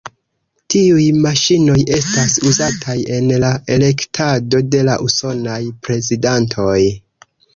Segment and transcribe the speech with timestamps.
[0.73, 6.81] Tiuj maŝinoj estas uzataj en la elektado de la usonaj prezidantoj.